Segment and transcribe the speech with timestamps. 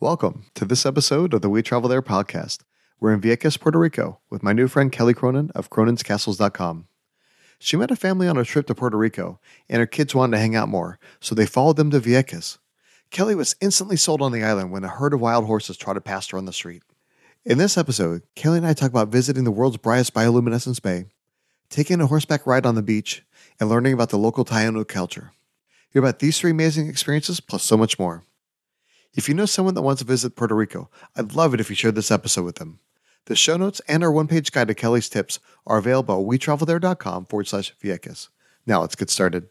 [0.00, 2.60] Welcome to this episode of the We Travel There podcast.
[3.00, 6.86] We're in Vieques, Puerto Rico, with my new friend Kelly Cronin of Cronin'sCastles.com.
[7.58, 10.40] She met a family on a trip to Puerto Rico, and her kids wanted to
[10.40, 12.58] hang out more, so they followed them to Vieques.
[13.10, 16.30] Kelly was instantly sold on the island when a herd of wild horses trotted past
[16.30, 16.84] her on the street.
[17.44, 21.06] In this episode, Kelly and I talk about visiting the world's brightest bioluminescence bay,
[21.70, 23.24] taking a horseback ride on the beach,
[23.58, 25.32] and learning about the local Taino culture.
[25.90, 28.22] Hear about these three amazing experiences, plus so much more.
[29.14, 31.76] If you know someone that wants to visit Puerto Rico, I'd love it if you
[31.76, 32.78] shared this episode with them.
[33.24, 37.26] The show notes and our one page guide to Kelly's tips are available at wetravelthere.com
[37.26, 38.28] forward slash Vieques.
[38.66, 39.48] Now let's get started.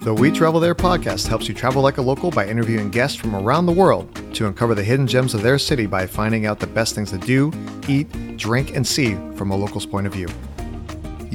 [0.00, 3.34] The We Travel There podcast helps you travel like a local by interviewing guests from
[3.34, 6.66] around the world to uncover the hidden gems of their city by finding out the
[6.68, 7.50] best things to do,
[7.88, 10.28] eat, drink, and see from a local's point of view.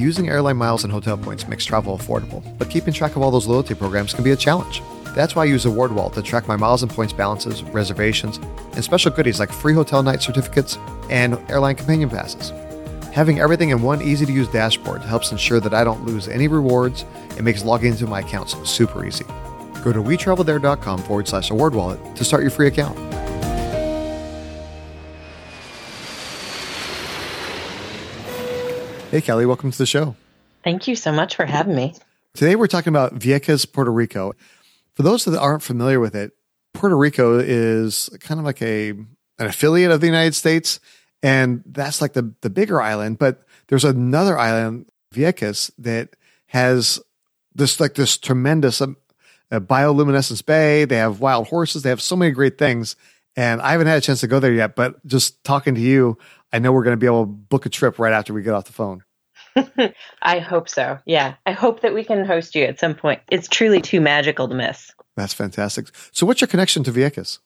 [0.02, 3.46] Using airline miles and hotel points makes travel affordable, but keeping track of all those
[3.46, 4.82] loyalty programs can be a challenge.
[5.14, 8.38] That's why I use AwardWallet to track my miles and points balances, reservations,
[8.72, 10.76] and special goodies like free hotel night certificates
[11.08, 12.50] and airline companion passes.
[13.12, 16.48] Having everything in one easy to use dashboard helps ensure that I don't lose any
[16.48, 17.04] rewards
[17.36, 19.24] and makes logging into my accounts super easy.
[19.84, 22.98] Go to wetravelthere.com forward slash AwardWallet to start your free account.
[29.12, 30.16] Hey, Kelly, welcome to the show.
[30.64, 31.92] Thank you so much for having me.
[32.32, 34.32] Today we're talking about Vieques, Puerto Rico.
[34.94, 36.32] For those that aren't familiar with it,
[36.72, 39.06] Puerto Rico is kind of like a an
[39.38, 40.80] affiliate of the United States,
[41.22, 43.18] and that's like the the bigger island.
[43.18, 46.16] But there's another island, Vieques, that
[46.46, 46.98] has
[47.54, 48.96] this like this tremendous um,
[49.50, 50.86] uh, bioluminescence bay.
[50.86, 51.82] They have wild horses.
[51.82, 52.96] They have so many great things,
[53.36, 54.74] and I haven't had a chance to go there yet.
[54.74, 56.16] But just talking to you,
[56.52, 58.54] I know we're going to be able to book a trip right after we get
[58.54, 59.04] off the phone.
[60.22, 60.98] I hope so.
[61.06, 61.34] Yeah.
[61.46, 63.20] I hope that we can host you at some point.
[63.30, 64.92] It's truly too magical to miss.
[65.16, 65.88] That's fantastic.
[66.12, 67.38] So, what's your connection to Vieques?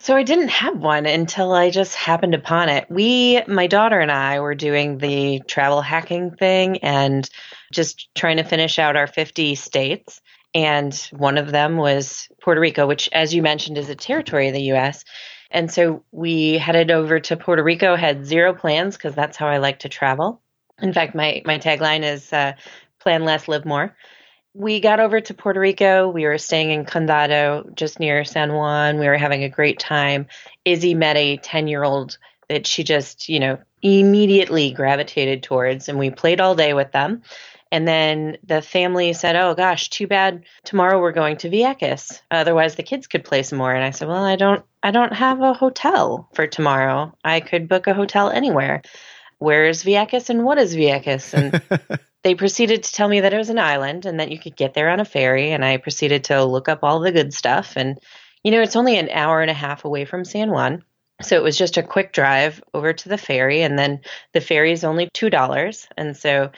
[0.00, 2.86] So, I didn't have one until I just happened upon it.
[2.90, 7.28] We, my daughter and I, were doing the travel hacking thing and
[7.72, 10.20] just trying to finish out our 50 states.
[10.54, 14.54] And one of them was Puerto Rico, which, as you mentioned, is a territory of
[14.54, 15.04] the US.
[15.50, 19.58] And so we headed over to Puerto Rico, had zero plans because that's how I
[19.58, 20.40] like to travel.
[20.80, 22.52] In fact, my, my tagline is uh,
[23.00, 23.96] plan less, live more.
[24.54, 26.08] We got over to Puerto Rico.
[26.08, 28.98] We were staying in Condado, just near San Juan.
[28.98, 30.26] We were having a great time.
[30.64, 35.98] Izzy met a 10 year old that she just, you know, immediately gravitated towards, and
[35.98, 37.22] we played all day with them.
[37.70, 40.44] And then the family said, "Oh gosh, too bad.
[40.64, 42.20] Tomorrow we're going to Vieques.
[42.30, 45.12] Otherwise, the kids could play some more." And I said, "Well, I don't, I don't
[45.12, 47.14] have a hotel for tomorrow.
[47.24, 48.82] I could book a hotel anywhere.
[49.38, 53.38] Where is Vieques and what is Vieques?" And they proceeded to tell me that it
[53.38, 55.52] was an island and that you could get there on a ferry.
[55.52, 57.74] And I proceeded to look up all the good stuff.
[57.76, 57.98] And
[58.42, 60.84] you know, it's only an hour and a half away from San Juan.
[61.20, 64.00] So it was just a quick drive over to the ferry, and then
[64.32, 66.52] the ferry is only two dollars, and so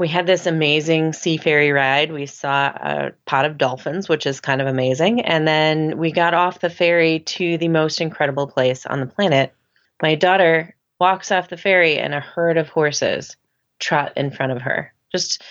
[0.00, 2.10] we had this amazing sea ferry ride.
[2.10, 5.20] We saw a pot of dolphins, which is kind of amazing.
[5.20, 9.52] And then we got off the ferry to the most incredible place on the planet.
[10.00, 13.36] My daughter walks off the ferry and a herd of horses
[13.78, 14.90] trot in front of her.
[15.12, 15.42] Just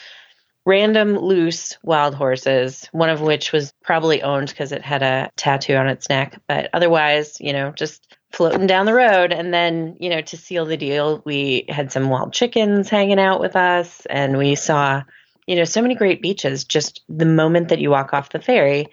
[0.66, 5.76] random loose wild horses, one of which was probably owned because it had a tattoo
[5.76, 6.42] on its neck.
[6.48, 9.32] But otherwise, you know, just floating down the road.
[9.32, 13.40] And then, you know, to seal the deal, we had some wild chickens hanging out
[13.40, 15.04] with us and we saw,
[15.48, 18.88] you know, so many great beaches just the moment that you walk off the ferry.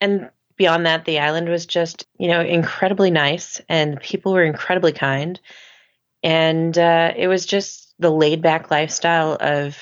[0.00, 4.92] And beyond that, the island was just, you know, incredibly nice and people were incredibly
[4.92, 5.40] kind.
[6.22, 9.76] And uh, it was just the laid back lifestyle of,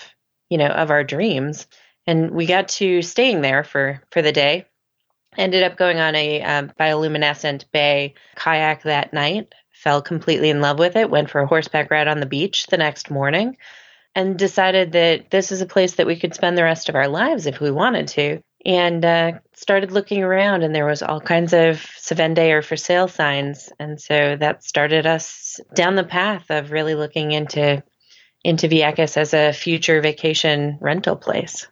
[0.49, 1.67] you know, of our dreams.
[2.07, 4.68] And we got to staying there for for the day
[5.39, 10.79] ended up going on a um, bioluminescent bay kayak that night fell completely in love
[10.79, 13.57] with it went for a horseback ride on the beach the next morning
[14.15, 17.09] and decided that this is a place that we could spend the rest of our
[17.09, 21.53] lives if we wanted to and uh, started looking around and there was all kinds
[21.53, 26.51] of Se Vende or for sale signs and so that started us down the path
[26.51, 27.83] of really looking into
[28.45, 31.67] into Vieques as a future vacation rental place.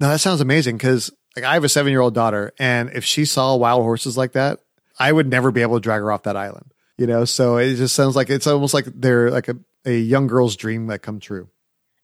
[0.00, 3.04] Now that sounds amazing because like I have a seven year old daughter, and if
[3.04, 4.60] she saw wild horses like that,
[4.98, 6.72] I would never be able to drag her off that island.
[6.96, 10.26] You know, so it just sounds like it's almost like they're like a, a young
[10.26, 11.48] girl's dream that come true.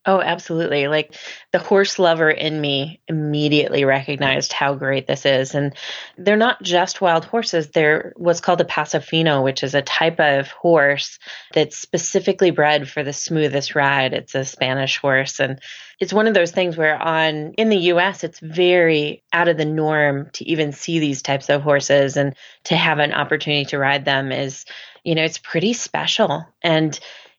[0.06, 0.86] Oh, absolutely.
[0.86, 1.14] Like
[1.52, 5.54] the horse lover in me immediately recognized how great this is.
[5.54, 5.74] And
[6.18, 10.20] they're not just wild horses, they're what's called a paso fino, which is a type
[10.20, 11.18] of horse
[11.54, 14.12] that's specifically bred for the smoothest ride.
[14.12, 15.40] It's a Spanish horse.
[15.40, 15.58] And
[16.00, 19.64] it's one of those things where on in the US it's very out of the
[19.64, 24.04] norm to even see these types of horses and to have an opportunity to ride
[24.04, 24.64] them is,
[25.04, 26.46] you know, it's pretty special.
[26.62, 26.98] And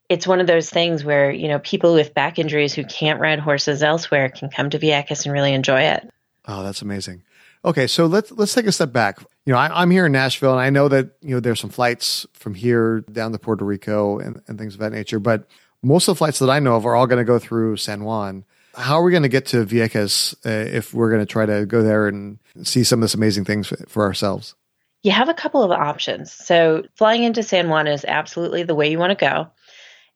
[0.09, 3.39] it's one of those things where you know people with back injuries who can't ride
[3.39, 6.09] horses elsewhere can come to Vieques and really enjoy it.
[6.47, 7.23] Oh, that's amazing.
[7.63, 9.19] Okay, so let's let's take a step back.
[9.45, 11.71] You know, I, am here in Nashville, and I know that you know there's some
[11.71, 15.19] flights from here down to Puerto Rico and, and things of that nature.
[15.19, 15.47] But
[15.85, 18.03] most of the flights that I know of are all going to go through San
[18.03, 18.43] Juan.
[18.75, 21.65] How are we going to get to Vieques uh, if we're going to try to
[21.65, 24.55] go there and see some of this amazing things for ourselves?
[25.03, 26.31] You have a couple of options.
[26.31, 29.51] So flying into San Juan is absolutely the way you want to go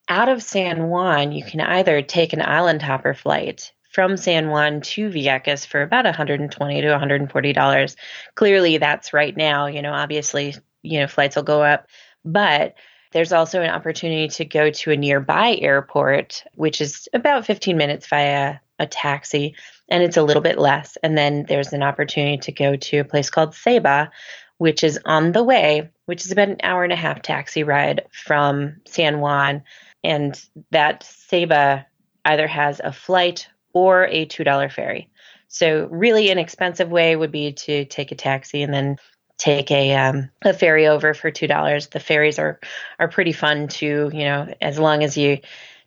[0.10, 4.82] out of San Juan, you can either take an island hopper flight from San Juan
[4.82, 7.96] to Vieques for about 120 to 140 dollars.
[8.36, 9.68] Clearly, that's right now.
[9.68, 11.88] You know, obviously, you know, flights will go up,
[12.26, 12.74] but
[13.12, 18.08] there's also an opportunity to go to a nearby airport, which is about 15 minutes
[18.08, 19.56] via a taxi,
[19.90, 20.98] and it's a little bit less.
[21.04, 24.10] And then there's an opportunity to go to a place called Ceiba,
[24.58, 28.06] which is on the way, which is about an hour and a half taxi ride
[28.12, 29.64] from San Juan
[30.04, 30.42] and
[30.72, 31.86] that Ceiba
[32.26, 35.10] either has a flight or a $2 ferry.
[35.48, 38.98] So, really an inexpensive way would be to take a taxi and then
[39.40, 41.88] take a um, a ferry over for two dollars.
[41.88, 42.60] The ferries are
[43.00, 44.12] are pretty fun too.
[44.14, 45.40] You know, as long as you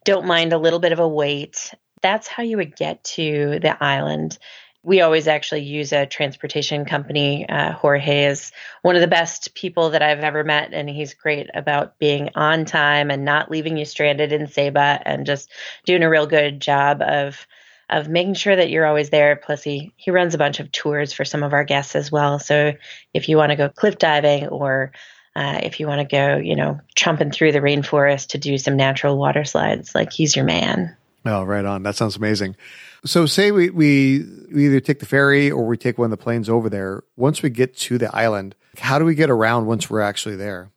[0.05, 1.73] don't mind a little bit of a wait.
[2.01, 4.37] That's how you would get to the island
[4.85, 7.49] we always actually use a transportation company.
[7.49, 8.51] Uh, Jorge is
[8.83, 12.65] one of the best people that I've ever met, and he's great about being on
[12.65, 15.51] time and not leaving you stranded in Ceiba, and just
[15.85, 17.47] doing a real good job of
[17.91, 19.37] of making sure that you're always there.
[19.37, 22.39] Plus, he he runs a bunch of tours for some of our guests as well.
[22.39, 22.73] So
[23.13, 24.93] if you want to go cliff diving or
[25.35, 28.77] uh, if you want to go, you know, trumping through the rainforest to do some
[28.77, 30.97] natural water slides, like he's your man.
[31.25, 31.83] Oh, right on.
[31.85, 32.57] That sounds amazing.
[33.05, 36.23] So, say we, we, we either take the ferry or we take one of the
[36.23, 37.03] planes over there.
[37.17, 40.71] Once we get to the island, how do we get around once we're actually there?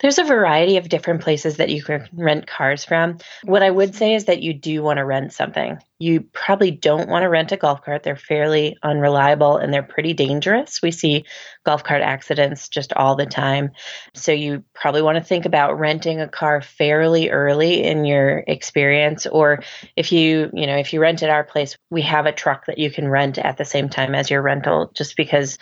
[0.00, 3.18] There's a variety of different places that you can rent cars from.
[3.42, 5.78] What I would say is that you do want to rent something.
[5.98, 8.04] You probably don't want to rent a golf cart.
[8.04, 10.80] They're fairly unreliable and they're pretty dangerous.
[10.80, 11.24] We see
[11.66, 13.72] golf cart accidents just all the time.
[14.14, 19.26] So you probably want to think about renting a car fairly early in your experience
[19.26, 19.64] or
[19.96, 22.78] if you, you know, if you rent at our place, we have a truck that
[22.78, 25.58] you can rent at the same time as your rental just because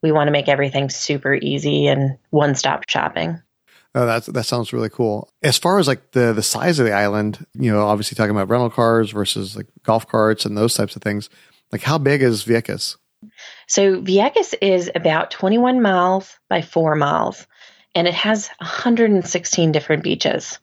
[0.00, 3.40] we want to make everything super easy and one-stop shopping.
[3.96, 5.32] Oh, that's that sounds really cool.
[5.42, 8.48] As far as like the the size of the island, you know, obviously talking about
[8.48, 11.30] rental cars versus like golf carts and those types of things.
[11.70, 12.96] Like, how big is Vieques?
[13.66, 17.46] So Vieques is about 21 miles by four miles,
[17.94, 20.58] and it has 116 different beaches.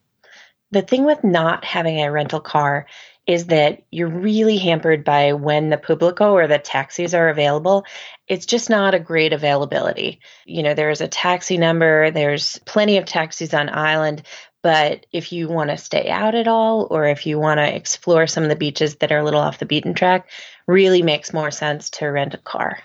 [0.71, 2.85] The thing with not having a rental car
[3.27, 7.85] is that you're really hampered by when the Publico or the taxis are available.
[8.27, 10.21] It's just not a great availability.
[10.45, 14.23] You know, there's a taxi number, there's plenty of taxis on island,
[14.63, 18.27] but if you want to stay out at all or if you want to explore
[18.27, 20.29] some of the beaches that are a little off the beaten track,
[20.67, 22.79] really makes more sense to rent a car.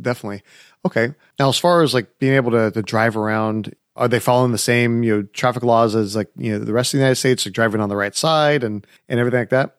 [0.00, 0.42] Definitely.
[0.84, 1.14] Okay.
[1.38, 4.58] Now, as far as like being able to, to drive around, are they following the
[4.58, 7.44] same you know traffic laws as like you know the rest of the United States,
[7.44, 9.76] like driving on the right side and and everything like that?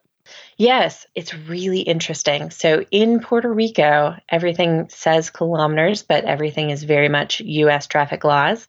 [0.57, 2.51] Yes, it's really interesting.
[2.51, 8.67] So in Puerto Rico, everything says kilometers, but everything is very much US traffic laws.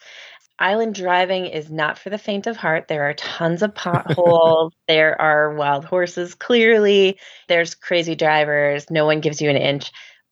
[0.59, 2.87] Island driving is not for the faint of heart.
[2.87, 4.73] There are tons of potholes.
[4.88, 7.19] there are wild horses, clearly.
[7.49, 8.90] There's crazy drivers.
[8.90, 9.90] No one gives you an inch.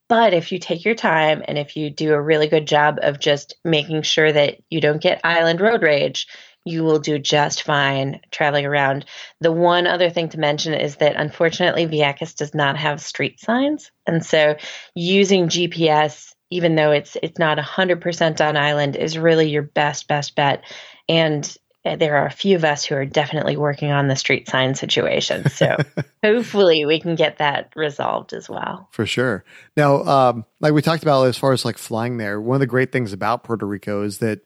[0.08, 3.20] But if you take your time and if you do a really good job of
[3.20, 6.26] just making sure that you don't get island road rage,
[6.64, 9.06] you will do just fine traveling around.
[9.40, 13.90] The one other thing to mention is that unfortunately, Vieques does not have street signs.
[14.06, 14.56] And so
[14.94, 20.34] using GPS, even though it's it's not 100% on island, is really your best, best
[20.36, 20.64] bet.
[21.08, 24.74] And there are a few of us who are definitely working on the street sign
[24.74, 25.48] situation.
[25.48, 25.78] So
[26.24, 28.88] hopefully we can get that resolved as well.
[28.92, 29.44] For sure.
[29.78, 32.66] Now, um, like we talked about as far as like flying there, one of the
[32.66, 34.40] great things about Puerto Rico is that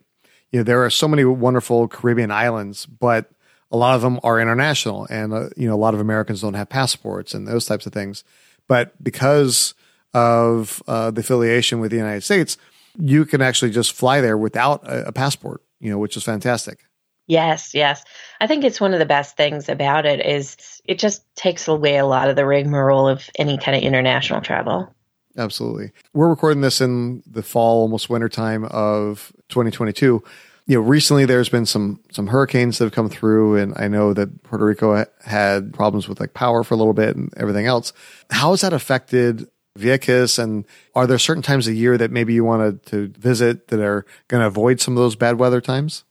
[0.54, 3.28] you know, there are so many wonderful Caribbean islands, but
[3.73, 6.54] a lot of them are international, and uh, you know, a lot of Americans don't
[6.54, 8.23] have passports and those types of things.
[8.68, 9.75] But because
[10.14, 12.56] of uh, the affiliation with the United States,
[12.96, 15.61] you can actually just fly there without a, a passport.
[15.80, 16.84] You know, which is fantastic.
[17.26, 18.04] Yes, yes.
[18.40, 21.96] I think it's one of the best things about it is it just takes away
[21.96, 24.94] a lot of the rigmarole of any kind of international travel.
[25.37, 25.91] Absolutely.
[26.12, 30.23] We're recording this in the fall, almost winter time of 2022.
[30.67, 34.14] You know, recently there's been some some hurricanes that have come through, and I know
[34.14, 37.93] that Puerto Rico had problems with like power for a little bit and everything else.
[38.31, 39.49] How has that affected
[39.79, 40.38] Vieques?
[40.38, 40.64] And
[40.95, 44.41] are there certain times of year that maybe you wanted to visit that are going
[44.41, 46.05] to avoid some of those bad weather times?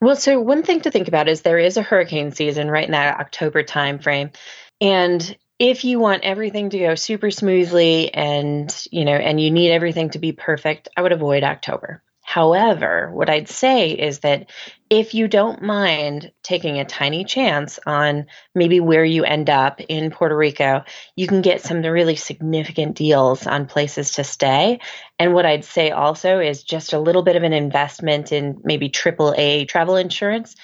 [0.00, 2.92] Well, so one thing to think about is there is a hurricane season right in
[2.92, 4.34] that October timeframe.
[4.80, 9.72] And if you want everything to go super smoothly and, you know, and you need
[9.72, 12.02] everything to be perfect, I would avoid October.
[12.28, 14.50] However, what I'd say is that
[14.90, 20.10] if you don't mind taking a tiny chance on maybe where you end up in
[20.10, 20.84] Puerto Rico,
[21.16, 24.80] you can get some really significant deals on places to stay.
[25.18, 28.90] And what I'd say also is just a little bit of an investment in maybe
[28.90, 30.54] AAA travel insurance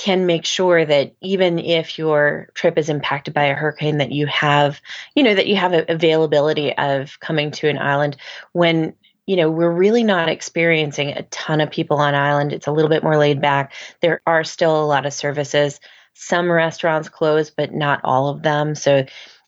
[0.00, 4.26] can make sure that even if your trip is impacted by a hurricane that you
[4.26, 4.80] have
[5.14, 8.16] you know that you have availability of coming to an island
[8.52, 8.94] when
[9.30, 12.52] you know, we're really not experiencing a ton of people on island.
[12.52, 13.72] It's a little bit more laid back.
[14.00, 15.78] There are still a lot of services.
[16.14, 18.74] Some restaurants close, but not all of them.
[18.74, 19.04] So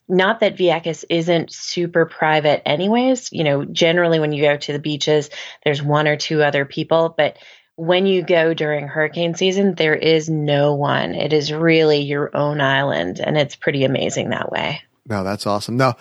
[0.08, 3.32] not that Vieques isn't super private anyways.
[3.32, 5.30] You know, generally when you go to the beaches,
[5.64, 7.36] there's one or two other people, but
[7.82, 11.16] when you go during hurricane season, there is no one.
[11.16, 14.80] It is really your own island, and it's pretty amazing that way.
[15.04, 15.78] No, that's awesome.
[15.78, 15.96] Now,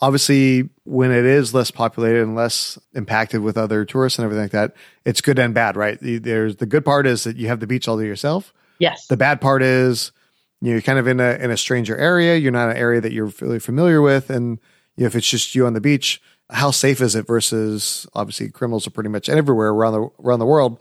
[0.00, 4.50] obviously when it is less populated and less impacted with other tourists and everything like
[4.52, 4.74] that
[5.06, 7.88] it's good and bad right there's the good part is that you have the beach
[7.88, 10.12] all to yourself yes the bad part is
[10.60, 13.32] you're kind of in a in a stranger area you're not an area that you're
[13.40, 14.58] really familiar with and
[14.96, 18.50] you know, if it's just you on the beach how safe is it versus obviously
[18.50, 20.78] criminals are pretty much everywhere around the around the world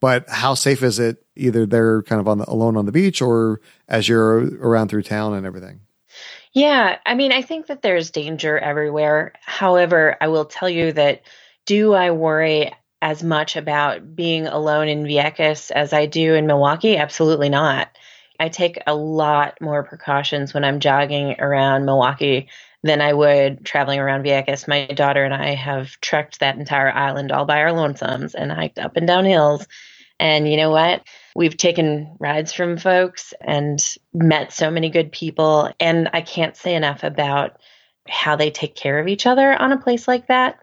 [0.00, 3.20] but how safe is it either they're kind of on the, alone on the beach
[3.20, 5.80] or as you're around through town and everything
[6.56, 9.34] yeah, I mean, I think that there's danger everywhere.
[9.44, 11.20] However, I will tell you that
[11.66, 12.72] do I worry
[13.02, 16.96] as much about being alone in Vieques as I do in Milwaukee?
[16.96, 17.90] Absolutely not.
[18.40, 22.48] I take a lot more precautions when I'm jogging around Milwaukee
[22.86, 24.68] than I would traveling around Vieques.
[24.68, 28.78] My daughter and I have trekked that entire island all by our lonesomes and hiked
[28.78, 29.66] up and down hills.
[30.18, 31.02] And you know what?
[31.34, 33.78] We've taken rides from folks and
[34.14, 35.70] met so many good people.
[35.78, 37.60] And I can't say enough about
[38.08, 40.58] how they take care of each other on a place like that.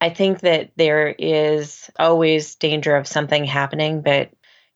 [0.00, 4.30] I think that there is always danger of something happening, but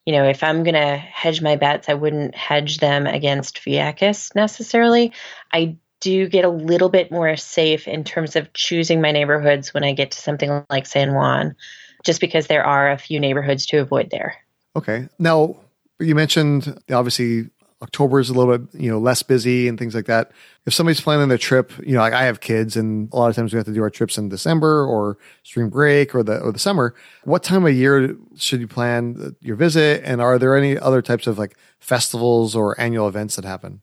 [0.04, 4.34] you know, if I'm going to hedge my bets, I wouldn't hedge them against Vieques
[4.34, 5.12] necessarily.
[5.50, 9.84] I do get a little bit more safe in terms of choosing my neighborhoods when
[9.84, 11.56] I get to something like San Juan,
[12.04, 14.36] just because there are a few neighborhoods to avoid there.
[14.76, 15.08] Okay.
[15.18, 15.56] Now,
[15.98, 17.48] you mentioned obviously
[17.80, 20.30] October is a little bit, you know, less busy and things like that.
[20.66, 23.36] If somebody's planning their trip, you know, like I have kids and a lot of
[23.36, 26.52] times we have to do our trips in December or spring break or the or
[26.52, 26.94] the summer.
[27.24, 31.26] What time of year should you plan your visit and are there any other types
[31.26, 33.80] of like festivals or annual events that happen?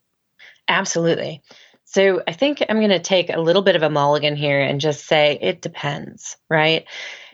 [0.68, 1.42] Absolutely.
[1.92, 4.80] So I think I'm going to take a little bit of a mulligan here and
[4.80, 6.86] just say it depends, right?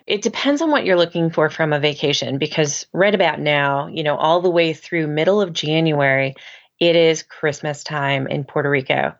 [0.07, 4.01] It depends on what you're looking for from a vacation because right about now, you
[4.01, 6.33] know, all the way through middle of January,
[6.79, 9.13] it is Christmas time in Puerto Rico.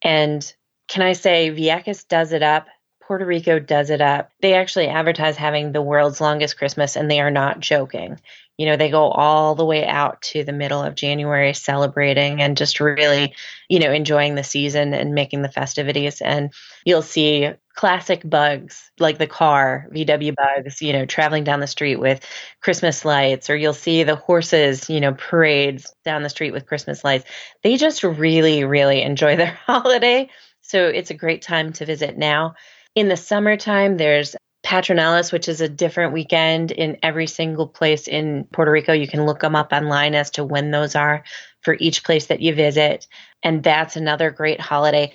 [0.00, 0.54] And
[0.88, 2.66] can I say Vieques does it up?
[3.08, 4.30] Puerto Rico does it up.
[4.40, 8.20] They actually advertise having the world's longest Christmas and they are not joking
[8.58, 12.56] you know, they go all the way out to the middle of January celebrating and
[12.56, 13.34] just really,
[13.68, 16.20] you know, enjoying the season and making the festivities.
[16.20, 16.52] And
[16.84, 22.00] you'll see classic bugs like the car, VW bugs, you know, traveling down the street
[22.00, 22.26] with
[22.60, 27.04] Christmas lights, or you'll see the horses, you know, parades down the street with Christmas
[27.04, 27.26] lights.
[27.62, 30.30] They just really, really enjoy their holiday.
[30.62, 32.56] So it's a great time to visit now.
[32.98, 34.34] In the summertime, there's
[34.66, 38.92] Patronales, which is a different weekend in every single place in Puerto Rico.
[38.92, 41.22] You can look them up online as to when those are
[41.60, 43.06] for each place that you visit.
[43.40, 45.12] And that's another great holiday.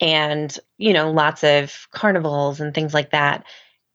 [0.00, 3.44] And, you know, lots of carnivals and things like that.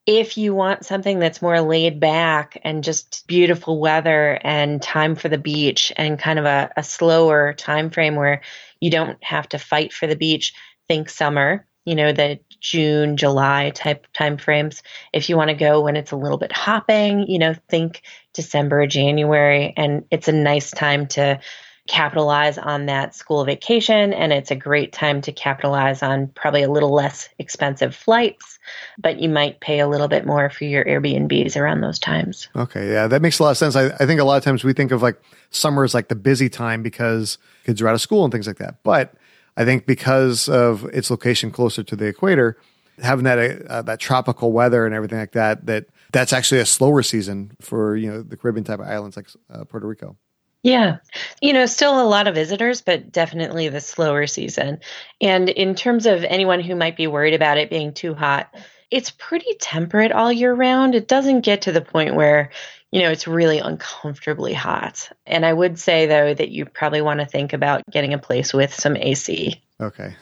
[0.06, 5.28] If you want something that's more laid back and just beautiful weather and time for
[5.28, 8.42] the beach and kind of a, a slower time frame where
[8.78, 10.54] you don't have to fight for the beach,
[10.86, 14.82] think summer you know, the June, July type timeframes.
[15.12, 18.86] If you want to go when it's a little bit hopping, you know, think December,
[18.86, 21.40] January, and it's a nice time to
[21.86, 24.12] capitalize on that school vacation.
[24.12, 28.58] And it's a great time to capitalize on probably a little less expensive flights,
[28.98, 32.48] but you might pay a little bit more for your Airbnbs around those times.
[32.56, 32.90] Okay.
[32.90, 33.06] Yeah.
[33.06, 33.76] That makes a lot of sense.
[33.76, 35.20] I, I think a lot of times we think of like
[35.50, 38.58] summer as like the busy time because kids are out of school and things like
[38.58, 38.82] that.
[38.82, 39.14] But
[39.56, 42.58] I think because of its location closer to the equator,
[43.02, 47.02] having that uh, that tropical weather and everything like that, that that's actually a slower
[47.02, 50.16] season for you know the Caribbean type of islands like uh, Puerto Rico.
[50.62, 50.96] Yeah.
[51.40, 54.80] You know, still a lot of visitors, but definitely the slower season.
[55.20, 58.52] And in terms of anyone who might be worried about it being too hot,
[58.90, 60.96] it's pretty temperate all year round.
[60.96, 62.50] It doesn't get to the point where,
[62.92, 65.10] you know, it's really uncomfortably hot.
[65.26, 68.54] And I would say, though, that you probably want to think about getting a place
[68.54, 69.60] with some AC.
[69.80, 70.14] Okay.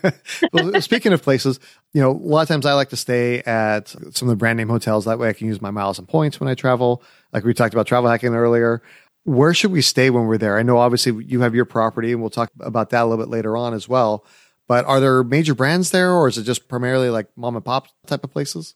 [0.52, 1.58] well, speaking of places,
[1.92, 4.58] you know, a lot of times I like to stay at some of the brand
[4.58, 5.06] name hotels.
[5.06, 7.02] That way I can use my miles and points when I travel.
[7.32, 8.82] Like we talked about travel hacking earlier
[9.24, 10.58] where should we stay when we're there?
[10.58, 13.30] I know obviously you have your property and we'll talk about that a little bit
[13.30, 14.24] later on as well.
[14.66, 17.88] But are there major brands there or is it just primarily like mom and pop
[18.06, 18.74] type of places?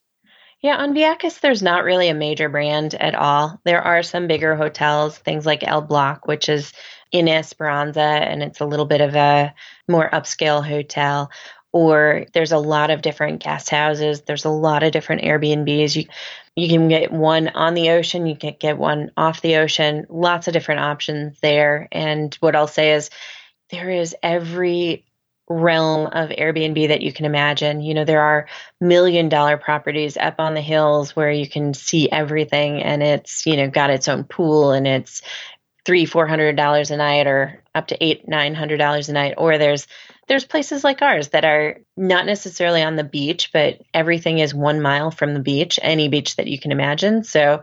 [0.61, 3.61] Yeah, on Vieques, there's not really a major brand at all.
[3.64, 6.73] There are some bigger hotels, things like El Blok, which is
[7.12, 9.54] in Esperanza, and it's a little bit of a
[9.88, 11.30] more upscale hotel.
[11.73, 14.23] Or there's a lot of different guest houses.
[14.23, 15.96] There's a lot of different Airbnbs.
[15.96, 16.04] You,
[16.56, 20.46] you can get one on the ocean, you can get one off the ocean, lots
[20.46, 21.88] of different options there.
[21.90, 23.11] And what I'll say is
[23.70, 25.04] there is every
[25.48, 27.80] realm of Airbnb that you can imagine.
[27.80, 28.46] You know, there are
[28.80, 33.56] million dollar properties up on the hills where you can see everything and it's, you
[33.56, 35.22] know, got its own pool and it's
[35.84, 39.34] three, four hundred dollars a night or up to eight, nine hundred dollars a night.
[39.36, 39.86] Or there's
[40.28, 44.80] there's places like ours that are not necessarily on the beach, but everything is one
[44.80, 47.24] mile from the beach, any beach that you can imagine.
[47.24, 47.62] So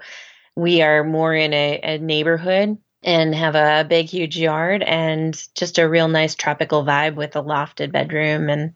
[0.56, 5.80] we are more in a, a neighborhood and have a big, huge yard and just
[5.80, 8.74] a real nice tropical vibe with a lofted bedroom and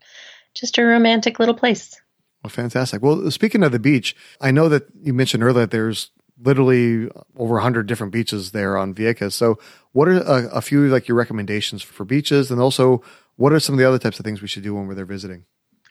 [0.53, 1.99] just a romantic little place.
[2.43, 3.01] Well, fantastic.
[3.01, 7.55] Well, speaking of the beach, I know that you mentioned earlier that there's literally over
[7.55, 9.33] 100 different beaches there on Vieques.
[9.33, 9.57] So,
[9.93, 13.01] what are a, a few like your recommendations for beaches and also
[13.37, 15.05] what are some of the other types of things we should do when we're there
[15.05, 15.45] visiting?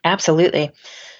[0.05, 0.71] Absolutely.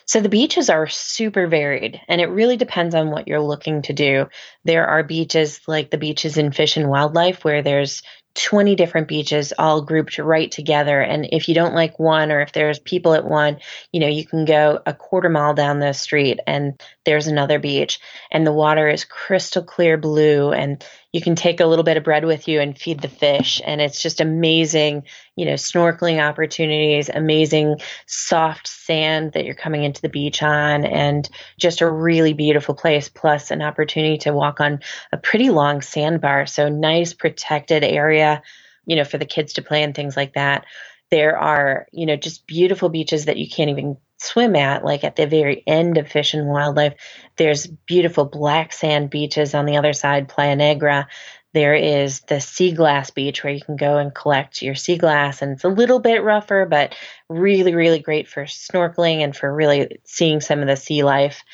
[0.07, 3.93] So the beaches are super varied and it really depends on what you're looking to
[3.93, 4.27] do.
[4.65, 8.03] There are beaches like the beaches in Fish and Wildlife where there's
[8.35, 11.01] 20 different beaches all grouped right together.
[11.01, 13.59] And if you don't like one or if there's people at one,
[13.93, 18.01] you know, you can go a quarter mile down the street and there's another beach
[18.33, 22.03] and the water is crystal clear blue and you can take a little bit of
[22.03, 23.63] bread with you and feed the fish.
[23.65, 25.05] And it's just amazing,
[25.37, 31.31] you know, snorkeling opportunities, amazing soft sand that you're coming into the beach on, and
[31.57, 34.81] just a really beautiful place, plus an opportunity to walk on
[35.13, 36.47] a pretty long sandbar.
[36.47, 38.43] So nice protected area,
[38.85, 40.65] you know, for the kids to play and things like that.
[41.13, 45.17] There are, you know, just beautiful beaches that you can't even swim at, like at
[45.17, 46.95] the very end of Fish and Wildlife.
[47.37, 51.09] There's beautiful black sand beaches on the other side, Playa Negra.
[51.53, 55.41] There is the sea glass beach where you can go and collect your sea glass,
[55.41, 56.97] and it's a little bit rougher, but
[57.29, 61.45] really, really great for snorkeling and for really seeing some of the sea life.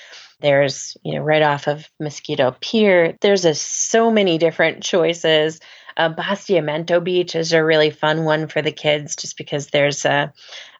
[0.41, 3.19] There's, you know, right off of Mosquito Pier.
[3.21, 5.61] There's a, so many different choices.
[5.99, 10.33] Uh, Bastiamento Beach is a really fun one for the kids just because there's a,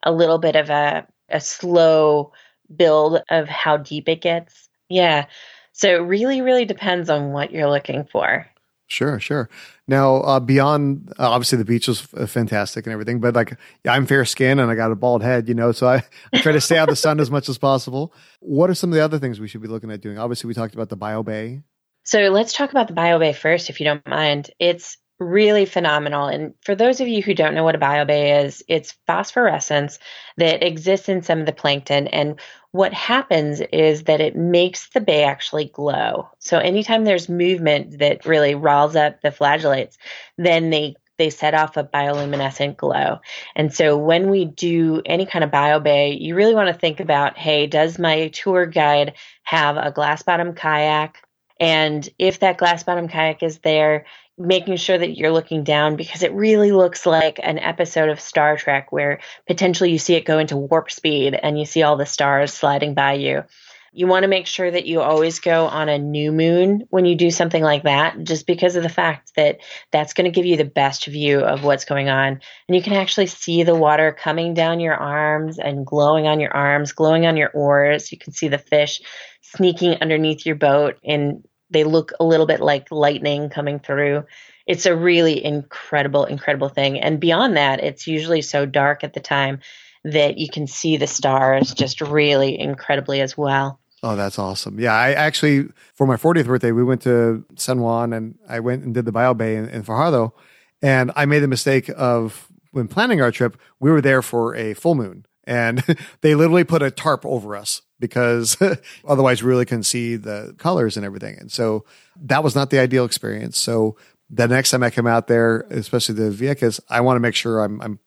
[0.03, 2.33] a little bit of a a slow
[2.75, 4.69] build of how deep it gets.
[4.89, 5.27] Yeah.
[5.73, 8.47] So it really, really depends on what you're looking for.
[8.87, 9.49] Sure, sure.
[9.87, 13.57] Now, uh, beyond uh, obviously the beach was fantastic and everything, but like
[13.89, 16.51] I'm fair skinned and I got a bald head, you know, so I, I try
[16.51, 18.13] to stay out of the sun as much as possible.
[18.41, 20.19] What are some of the other things we should be looking at doing?
[20.19, 21.63] Obviously, we talked about the Bio Bay.
[22.03, 24.51] So let's talk about the Bio Bay first, if you don't mind.
[24.59, 26.27] It's really phenomenal.
[26.27, 29.99] And for those of you who don't know what a biobay is, it's phosphorescence
[30.39, 32.09] that exists in some of the plankton.
[32.09, 32.41] And
[32.73, 36.31] what happens is that it makes the bay actually glow.
[36.39, 39.97] So anytime there's movement that really riles up the flagellates,
[40.39, 43.21] then they they set off a bioluminescent glow.
[43.55, 47.37] And so when we do any kind of biobay, you really want to think about,
[47.37, 51.23] hey, does my tour guide have a glass bottom kayak?
[51.61, 54.07] And if that glass bottom kayak is there,
[54.41, 58.57] making sure that you're looking down because it really looks like an episode of Star
[58.57, 62.07] Trek where potentially you see it go into warp speed and you see all the
[62.07, 63.45] stars sliding by you.
[63.93, 67.17] You want to make sure that you always go on a new moon when you
[67.17, 69.59] do something like that, just because of the fact that
[69.91, 72.41] that's going to give you the best view of what's going on.
[72.69, 76.57] And you can actually see the water coming down your arms and glowing on your
[76.57, 78.13] arms, glowing on your oars.
[78.13, 79.03] You can see the fish
[79.43, 84.25] sneaking underneath your boat in They look a little bit like lightning coming through.
[84.67, 87.01] It's a really incredible, incredible thing.
[87.01, 89.61] And beyond that, it's usually so dark at the time
[90.05, 93.81] that you can see the stars just really incredibly as well.
[94.03, 94.81] Oh, that's awesome.
[94.81, 98.83] Yeah, I actually, for my 40th birthday, we went to San Juan and I went
[98.83, 100.35] and did the Bio Bay in, in Fajardo.
[100.81, 104.73] And I made the mistake of, when planning our trip, we were there for a
[104.73, 105.85] full moon and
[106.23, 108.57] they literally put a tarp over us because
[109.07, 111.39] otherwise really couldn't see the colors and everything.
[111.39, 111.85] And so
[112.23, 113.59] that was not the ideal experience.
[113.59, 113.97] So
[114.29, 117.61] the next time I come out there, especially the Vieques, I want to make sure
[117.61, 117.99] I'm, I'm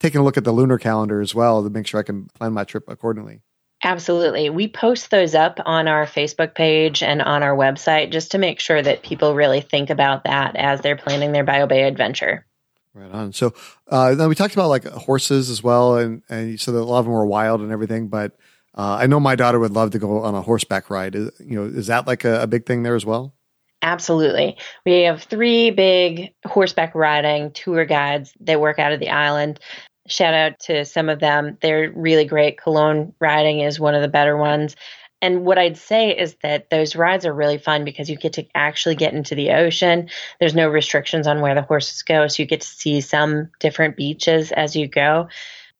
[0.00, 2.52] taking a look at the lunar calendar as well to make sure I can plan
[2.52, 3.40] my trip accordingly.
[3.82, 4.50] Absolutely.
[4.50, 8.58] We post those up on our Facebook page and on our website just to make
[8.58, 12.46] sure that people really think about that as they're planning their BioBay adventure.
[12.94, 13.32] Right on.
[13.34, 13.52] So
[13.88, 16.84] uh, now we talked about like horses as well, and and you said that a
[16.84, 18.08] lot of them were wild and everything.
[18.08, 18.38] But
[18.76, 21.14] uh, I know my daughter would love to go on a horseback ride.
[21.14, 23.34] Is, you know, is that like a, a big thing there as well?
[23.82, 24.56] Absolutely.
[24.84, 29.60] We have three big horseback riding tour guides that work out of the island.
[30.08, 31.58] Shout out to some of them.
[31.60, 32.60] They're really great.
[32.60, 34.76] Cologne riding is one of the better ones.
[35.22, 38.46] And what I'd say is that those rides are really fun because you get to
[38.54, 40.10] actually get into the ocean.
[40.38, 43.96] There's no restrictions on where the horses go, so you get to see some different
[43.96, 45.28] beaches as you go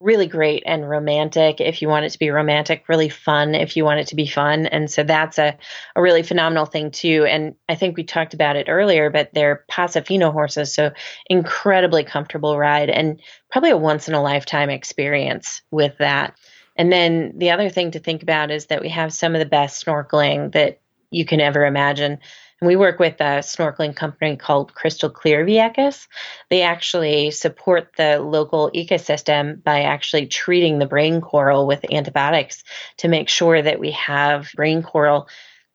[0.01, 3.85] really great and romantic if you want it to be romantic, really fun if you
[3.85, 4.67] want it to be fun.
[4.67, 5.57] And so that's a,
[5.95, 7.25] a really phenomenal thing too.
[7.25, 10.93] And I think we talked about it earlier, but they're Paso Fino horses, so
[11.31, 16.37] incredibly comfortable ride and probably a once in a lifetime experience with that.
[16.77, 19.47] And then the other thing to think about is that we have some of the
[19.47, 20.79] best snorkeling that
[21.11, 22.19] you can ever imagine.
[22.61, 26.07] And we work with a snorkeling company called Crystal Clear Vieques.
[26.49, 32.65] They actually support the local ecosystem by actually treating the brain coral with antibiotics
[32.99, 35.29] to make sure that we have brain coral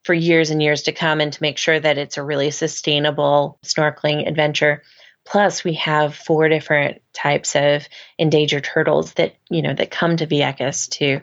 [0.04, 3.60] for years and years to come and to make sure that it's a really sustainable
[3.64, 4.82] snorkeling adventure.
[5.24, 10.26] Plus, we have four different types of endangered turtles that, you know, that come to
[10.26, 11.22] Vieques to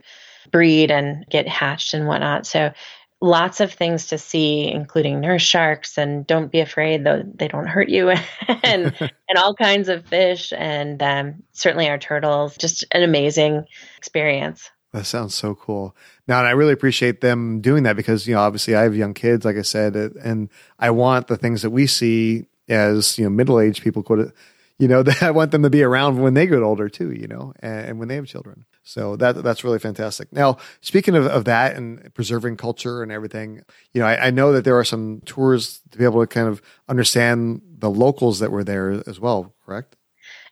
[0.53, 2.47] breed and get hatched and whatnot.
[2.47, 2.73] So
[3.20, 7.66] lots of things to see, including nurse sharks, and don't be afraid though they don't
[7.66, 8.11] hurt you,
[8.62, 8.94] and
[9.28, 12.57] and all kinds of fish, and um, certainly our turtles.
[12.57, 13.64] Just an amazing
[13.96, 14.70] experience.
[14.92, 15.94] That sounds so cool.
[16.26, 19.14] Now, and I really appreciate them doing that because you know obviously I have young
[19.14, 23.31] kids, like I said, and I want the things that we see as you know
[23.31, 24.33] middle aged people quote it.
[24.78, 27.26] you know, that I want them to be around when they get older too, you
[27.26, 28.64] know, and, and, when they have children.
[28.88, 30.33] So that that's really fantastic.
[30.33, 33.61] Now, speaking of, of that and preserving culture and everything,
[33.92, 36.48] you know, I, I, know that there are some tours to be able to kind
[36.48, 39.94] of understand the locals that were there as well, correct?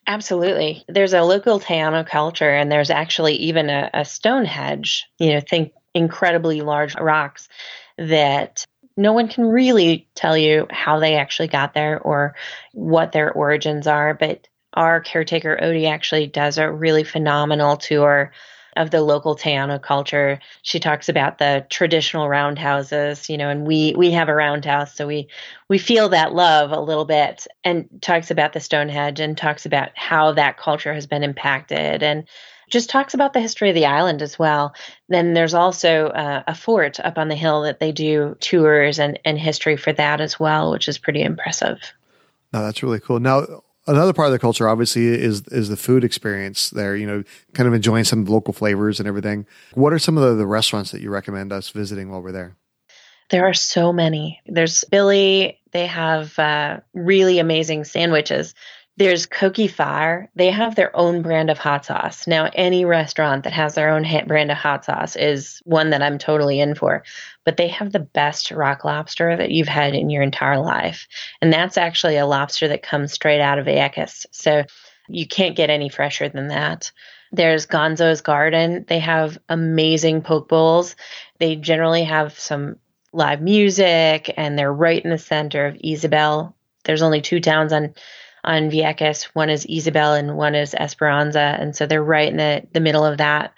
[0.06, 0.84] Absolutely.
[0.86, 5.72] There's a local Taino culture, and there's actually even a, a Stonehenge, you know, think
[5.94, 7.48] incredibly large rocks
[7.96, 8.66] that
[8.98, 12.34] no one can really tell you how they actually got there or
[12.74, 14.46] what their origins are, but
[14.76, 18.32] our caretaker Odie actually does a really phenomenal tour
[18.76, 20.38] of the local Taino culture.
[20.62, 25.06] She talks about the traditional roundhouses, you know, and we we have a roundhouse, so
[25.06, 25.28] we
[25.68, 29.90] we feel that love a little bit, and talks about the Stonehenge and talks about
[29.94, 32.26] how that culture has been impacted and
[32.68, 34.74] just talks about the history of the island as well.
[35.08, 39.18] Then there's also uh, a fort up on the hill that they do tours and,
[39.24, 41.78] and history for that as well, which is pretty impressive.
[42.52, 43.20] No, that's really cool.
[43.20, 47.22] Now, another part of the culture obviously is is the food experience there you know
[47.54, 50.90] kind of enjoying some local flavors and everything what are some of the, the restaurants
[50.90, 52.56] that you recommend us visiting while we're there
[53.30, 58.54] there are so many there's billy they have uh, really amazing sandwiches
[58.98, 60.30] there's Coqui Fire.
[60.36, 62.26] They have their own brand of hot sauce.
[62.26, 66.16] Now, any restaurant that has their own brand of hot sauce is one that I'm
[66.16, 67.04] totally in for.
[67.46, 71.08] But they have the best rock lobster that you've had in your entire life.
[71.40, 74.26] And that's actually a lobster that comes straight out of Vieques.
[74.32, 74.64] So
[75.08, 76.92] you can't get any fresher than that.
[77.32, 78.84] There's Gonzo's Garden.
[78.86, 80.96] They have amazing poke bowls.
[81.38, 82.76] They generally have some
[83.12, 86.54] live music and they're right in the center of Isabel.
[86.84, 87.94] There's only two towns on
[88.46, 89.24] on Vieques.
[89.34, 91.56] One is Isabel and one is Esperanza.
[91.58, 93.52] And so they're right in the, the middle of that.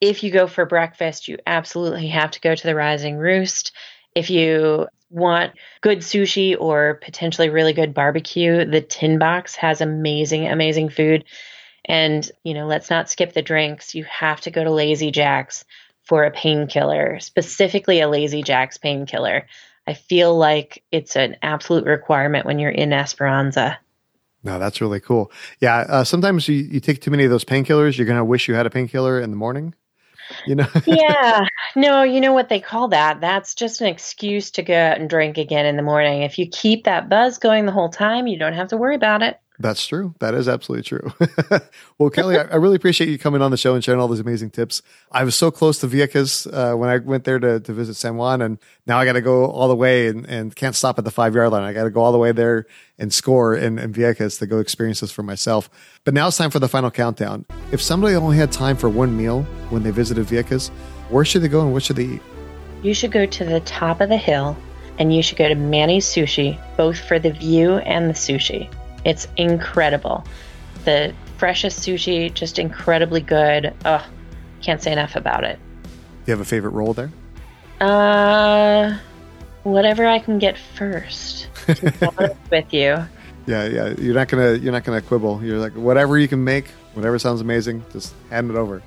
[0.00, 3.72] If you go for breakfast, you absolutely have to go to the Rising Roost.
[4.14, 10.48] If you want good sushi or potentially really good barbecue, the Tin Box has amazing,
[10.48, 11.24] amazing food.
[11.84, 13.94] And, you know, let's not skip the drinks.
[13.94, 15.64] You have to go to Lazy Jack's
[16.04, 19.46] for a painkiller, specifically a Lazy Jack's painkiller.
[19.86, 23.78] I feel like it's an absolute requirement when you're in Esperanza.
[24.42, 25.30] No, that's really cool.
[25.60, 28.48] Yeah, uh, sometimes you, you take too many of those painkillers, you're going to wish
[28.48, 29.74] you had a painkiller in the morning.
[30.46, 30.68] You know?
[30.86, 31.46] yeah.
[31.76, 33.20] No, you know what they call that?
[33.20, 36.22] That's just an excuse to go out and drink again in the morning.
[36.22, 39.22] If you keep that buzz going the whole time, you don't have to worry about
[39.22, 39.40] it.
[39.60, 40.14] That's true.
[40.20, 41.12] That is absolutely true.
[41.98, 44.20] well, Kelly, I, I, really appreciate you coming on the show and sharing all these
[44.20, 44.80] amazing tips.
[45.12, 48.16] I was so close to Vieques uh, when I went there to, to visit San
[48.16, 51.04] Juan, and now I got to go all the way and, and can't stop at
[51.04, 51.62] the five yard line.
[51.62, 52.64] I got to go all the way there
[52.98, 55.68] and score in, in Vieques to go experience this for myself.
[56.04, 57.44] But now it's time for the final countdown.
[57.70, 60.70] If somebody only had time for one meal when they visited Vieques,
[61.10, 62.22] where should they go and what should they eat?
[62.82, 64.56] You should go to the top of the hill
[64.98, 68.70] and you should go to Manny's Sushi, both for the view and the sushi.
[69.04, 70.24] It's incredible.
[70.84, 73.74] The freshest sushi, just incredibly good.
[73.84, 74.02] Ugh,
[74.62, 75.58] can't say enough about it.
[75.84, 75.88] Do
[76.26, 77.10] you have a favorite roll there?
[77.80, 78.98] Uh,
[79.62, 81.48] whatever I can get first.
[82.50, 83.04] with you.
[83.46, 83.94] Yeah, yeah.
[83.98, 85.42] You're not gonna you're not gonna quibble.
[85.42, 88.82] You're like whatever you can make, whatever sounds amazing, just hand it over.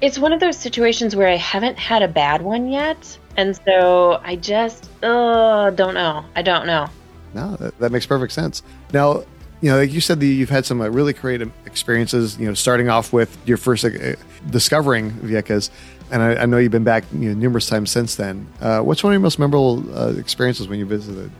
[0.00, 4.20] It's one of those situations where I haven't had a bad one yet, and so
[4.24, 6.24] I just uh don't know.
[6.34, 6.88] I don't know.
[7.34, 8.62] No, that, that makes perfect sense.
[8.92, 9.24] Now,
[9.60, 12.38] you know, like you said, you've had some uh, really creative experiences.
[12.38, 14.14] You know, starting off with your first uh,
[14.50, 15.70] discovering Vieques,
[16.10, 18.46] and I, I, know you've been back you know, numerous times since then.
[18.60, 21.30] Uh, what's one of your most memorable uh, experiences when you visited?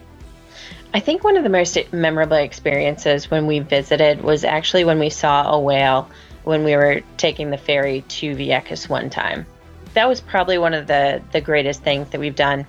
[0.95, 5.11] I think one of the most memorable experiences when we visited was actually when we
[5.11, 6.11] saw a whale
[6.45, 9.45] when we were taking the ferry to Vieques one time.
[9.93, 12.67] That was probably one of the the greatest things that we've done.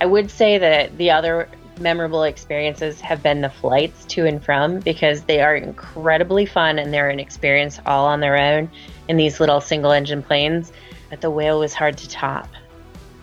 [0.00, 1.48] I would say that the other
[1.80, 6.92] memorable experiences have been the flights to and from because they are incredibly fun and
[6.92, 8.70] they're an experience all on their own
[9.08, 10.72] in these little single engine planes.
[11.08, 12.48] But the whale was hard to top.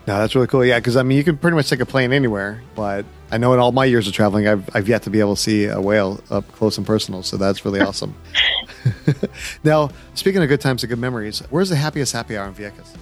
[0.06, 0.64] No, that's really cool.
[0.64, 3.52] Yeah, because I mean, you can pretty much take a plane anywhere, but I know
[3.52, 5.80] in all my years of traveling, I've, I've yet to be able to see a
[5.80, 7.22] whale up close and personal.
[7.22, 8.14] So that's really awesome.
[9.64, 12.94] now, speaking of good times and good memories, where's the happiest happy hour in Vieques?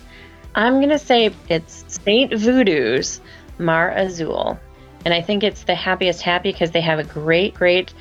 [0.55, 2.33] I'm going to say it's St.
[2.33, 3.21] Voodoo's
[3.59, 4.59] Mar Azul.
[5.07, 7.95] And I think it's the happiest happy because they have a great, great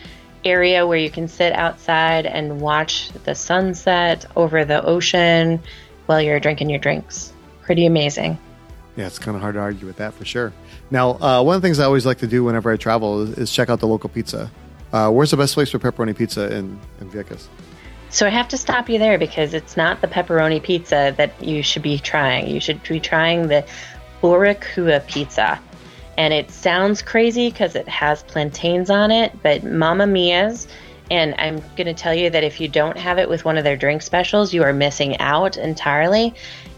[0.43, 5.61] area where you can sit outside and watch the sunset over the ocean
[6.07, 7.31] while you're drinking your drinks.
[7.61, 8.39] Pretty amazing.
[8.95, 10.51] Yeah, it's kind of hard to argue with that for sure.
[10.89, 13.37] Now, uh, one of the things I always like to do whenever I travel is,
[13.37, 14.49] is check out the local pizza.
[14.91, 17.45] Uh, where's the best place for pepperoni pizza in, in Vieques?
[18.09, 21.61] So I have to stop you there because it's not the pepperoni pizza that you
[21.61, 22.47] should be trying.
[22.47, 23.63] You should be trying the
[24.23, 25.59] Barracuda pizza
[26.17, 30.67] and it sounds crazy because it has plantains on it, but Mamma Mia's.
[31.11, 33.63] And I'm going to tell you that if you don't have it with one of
[33.63, 36.33] their drink specials, you are missing out entirely.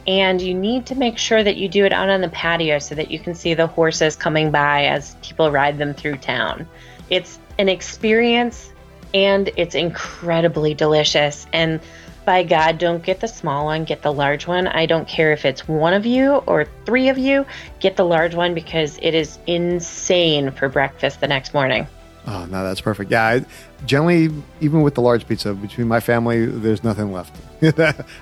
[0.05, 2.95] And you need to make sure that you do it out on the patio so
[2.95, 6.67] that you can see the horses coming by as people ride them through town.
[7.09, 8.71] It's an experience
[9.13, 11.45] and it's incredibly delicious.
[11.53, 11.79] And
[12.27, 14.67] by God, don't get the small one, get the large one.
[14.67, 17.45] I don't care if it's one of you or three of you,
[17.79, 21.87] get the large one because it is insane for breakfast the next morning.
[22.27, 23.09] Oh, no, that's perfect.
[23.09, 23.45] Yeah, I,
[23.85, 27.33] generally, even with the large pizza, between my family, there's nothing left.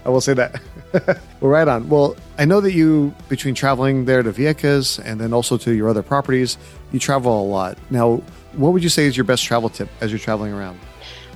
[0.06, 0.62] I will say that.
[1.42, 1.90] well, right on.
[1.90, 5.90] Well, I know that you, between traveling there to Vieques and then also to your
[5.90, 6.60] other properties,
[6.92, 7.80] you travel a lot.
[7.90, 8.22] Now,
[8.54, 10.80] what would you say is your best travel tip as you're traveling around?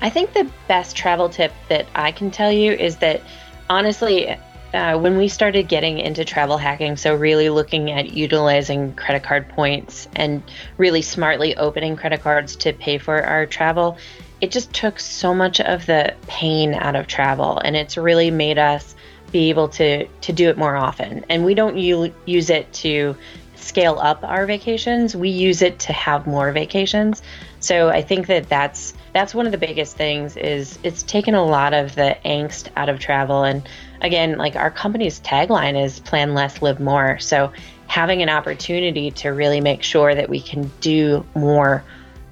[0.02, 3.22] I think the best travel tip that I can tell you is that
[3.70, 4.38] honestly,
[4.74, 9.50] uh, when we started getting into travel hacking, so really looking at utilizing credit card
[9.50, 10.42] points and
[10.78, 13.98] really smartly opening credit cards to pay for our travel,
[14.42, 18.58] it just took so much of the pain out of travel and it's really made
[18.58, 18.96] us
[19.32, 21.26] be able to to do it more often.
[21.30, 23.16] And we don't u- use it to
[23.56, 25.16] scale up our vacations.
[25.16, 27.22] We use it to have more vacations.
[27.60, 31.43] So i think that that's that's one of the biggest things is it's taken a
[31.43, 33.43] lot of the angst out of travel.
[33.43, 33.67] And
[34.02, 37.19] again like our company's tagline is plan less live more.
[37.19, 37.52] So
[37.88, 41.84] having an opportunity to really make sure that we can do more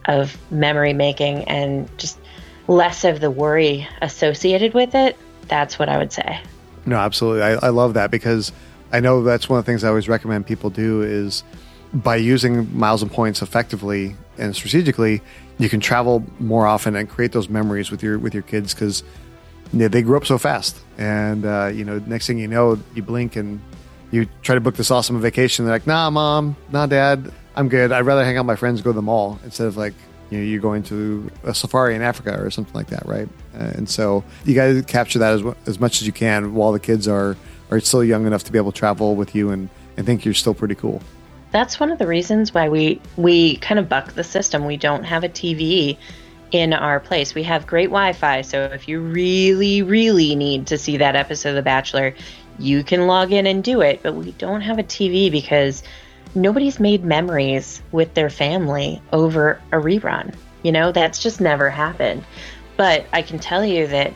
[0.06, 2.18] of memory making and just
[2.68, 6.40] less of the worry associated with it that's what i would say.
[6.86, 7.42] No absolutely.
[7.42, 8.52] I, I love that because
[8.92, 11.44] i know that's one of the things i always recommend people do is
[12.04, 15.22] by using miles and points effectively and strategically
[15.58, 19.04] you can travel more often and create those memories with your with your kids because
[19.74, 20.78] they grew up so fast.
[20.98, 23.60] And uh, you know, next thing you know, you blink and
[24.12, 25.66] you try to book this awesome vacation.
[25.66, 27.92] They're like, "Nah, mom, nah, dad, I'm good.
[27.92, 29.94] I'd rather hang out with my friends, go to the mall instead of like."
[30.30, 33.30] You know, you're going to a safari in Africa or something like that, right?
[33.58, 36.74] Uh, and so you got to capture that as as much as you can while
[36.74, 37.38] the kids are
[37.72, 40.34] are still young enough to be able to travel with you and, and think you're
[40.34, 41.02] still pretty cool
[41.58, 44.66] that's one of the reasons why we we kind of buck the system.
[44.66, 45.98] We don't have a TV
[46.52, 47.34] in our place.
[47.34, 51.56] We have great Wi-Fi, so if you really really need to see that episode of
[51.56, 52.14] The Bachelor,
[52.60, 55.84] you can log in and do it, but we don't have a TV because
[56.36, 60.34] nobody's made memories with their family over a rerun.
[60.64, 62.24] You know, that's just never happened.
[62.78, 64.14] But I can tell you that,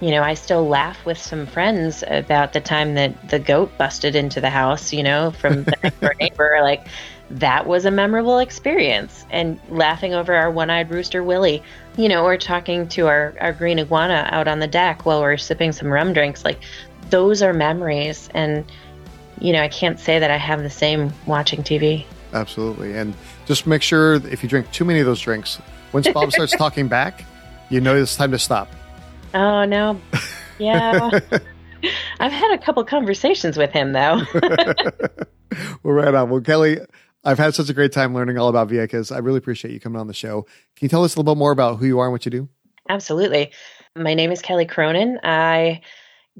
[0.00, 4.16] you know, I still laugh with some friends about the time that the goat busted
[4.16, 6.58] into the house, you know, from the next door neighbor.
[6.62, 6.86] Like,
[7.30, 9.26] that was a memorable experience.
[9.30, 11.62] And laughing over our one eyed rooster Willie,
[11.96, 15.36] you know, or talking to our, our green iguana out on the deck while we're
[15.36, 16.46] sipping some rum drinks.
[16.46, 16.60] Like,
[17.10, 18.30] those are memories.
[18.32, 18.64] And,
[19.38, 22.06] you know, I can't say that I have the same watching TV.
[22.32, 22.94] Absolutely.
[22.94, 25.60] And just make sure if you drink too many of those drinks,
[25.92, 27.24] once Bob starts talking back,
[27.68, 28.68] you know it's time to stop.
[29.34, 30.00] Oh, no.
[30.58, 31.10] Yeah.
[32.20, 34.22] I've had a couple conversations with him, though.
[35.82, 36.30] well, right on.
[36.30, 36.78] Well, Kelly,
[37.24, 39.14] I've had such a great time learning all about Vieques.
[39.14, 40.42] I really appreciate you coming on the show.
[40.76, 42.30] Can you tell us a little bit more about who you are and what you
[42.30, 42.48] do?
[42.88, 43.52] Absolutely.
[43.96, 45.18] My name is Kelly Cronin.
[45.22, 45.80] I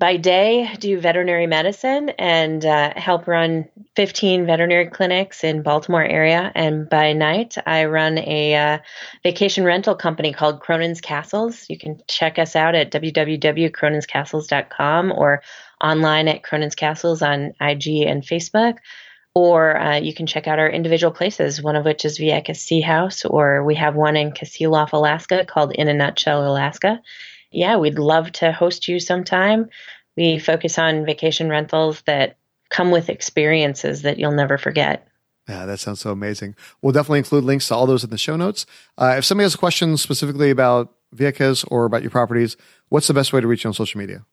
[0.01, 6.51] by day do veterinary medicine and uh, help run 15 veterinary clinics in baltimore area.
[6.55, 8.79] And by night i run a uh,
[9.23, 11.67] vacation rental company called cronin's castles.
[11.69, 15.43] You can check us out at www.croninscastles.com or
[15.85, 18.79] online at cronin's castles on ig and facebook.
[19.35, 22.81] Or uh, you can check out our individual places, one of which is Vieques Sea
[22.81, 27.01] House, or we have one in Kasilof, Alaska called In a Nutshell, Alaska
[27.51, 29.69] yeah, we'd love to host you sometime.
[30.17, 32.37] We focus on vacation rentals that
[32.69, 35.07] come with experiences that you'll never forget.
[35.49, 36.55] Yeah, that sounds so amazing.
[36.81, 38.67] We'll definitely include links to all those in the show notes.
[38.97, 42.57] Uh, if somebody has questions specifically about Vieques or about your properties,
[42.89, 44.25] what's the best way to reach you on social media?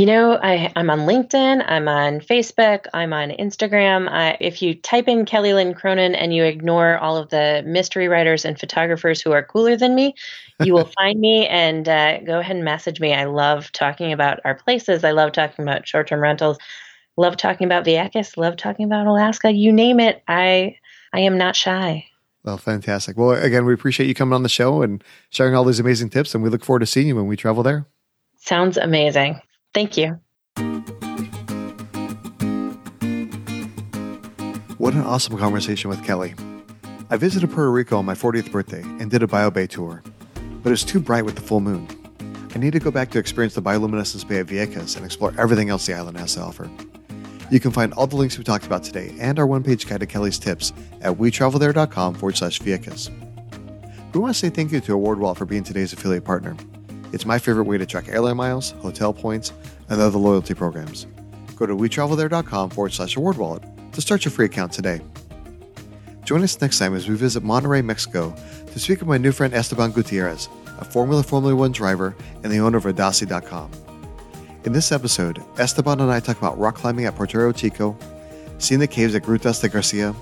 [0.00, 4.08] You know, I, am on LinkedIn, I'm on Facebook, I'm on Instagram.
[4.08, 8.08] I, if you type in Kelly Lynn Cronin and you ignore all of the mystery
[8.08, 10.14] writers and photographers who are cooler than me,
[10.64, 13.12] you will find me and uh, go ahead and message me.
[13.12, 15.04] I love talking about our places.
[15.04, 16.56] I love talking about short term rentals.
[17.18, 18.38] Love talking about Vieques.
[18.38, 19.52] Love talking about Alaska.
[19.52, 20.22] You name it.
[20.26, 20.78] I
[21.12, 22.06] I am not shy.
[22.42, 23.18] Well, fantastic.
[23.18, 26.34] Well, again, we appreciate you coming on the show and sharing all these amazing tips,
[26.34, 27.84] and we look forward to seeing you when we travel there.
[28.38, 29.38] Sounds amazing.
[29.74, 30.20] Thank you.
[34.78, 36.34] What an awesome conversation with Kelly.
[37.10, 40.02] I visited Puerto Rico on my 40th birthday and did a BioBay tour,
[40.62, 41.86] but it was too bright with the full moon.
[42.54, 45.68] I need to go back to experience the bioluminescence bay of Vieques and explore everything
[45.68, 46.70] else the island has to offer.
[47.50, 50.00] You can find all the links we talked about today and our one page guide
[50.00, 53.10] to Kelly's tips at wetravelthere.com forward slash Vieques.
[54.14, 56.56] We want to say thank you to Award Wallet for being today's affiliate partner.
[57.12, 59.52] It's my favorite way to track airline miles, hotel points,
[59.88, 61.06] and other loyalty programs.
[61.56, 65.00] Go to wetravelthere.com forward slash award wallet to start your free account today.
[66.24, 68.34] Join us next time as we visit Monterrey, Mexico
[68.72, 72.58] to speak with my new friend Esteban Gutierrez, a Formula Formula One driver and the
[72.58, 73.70] owner of Adasi.com.
[74.64, 77.96] In this episode, Esteban and I talk about rock climbing at Potrero Chico,
[78.58, 80.14] seeing the caves at Grutas de Garcia,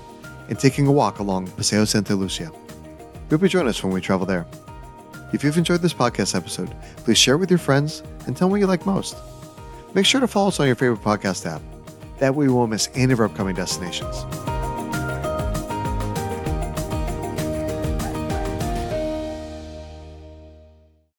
[0.47, 2.51] and taking a walk along Paseo Santa Lucia.
[3.29, 4.47] We hope you join us when we travel there.
[5.31, 8.53] If you've enjoyed this podcast episode, please share it with your friends and tell me
[8.53, 9.15] what you like most.
[9.93, 11.61] Make sure to follow us on your favorite podcast app.
[12.19, 14.25] That way you won't miss any of our upcoming destinations.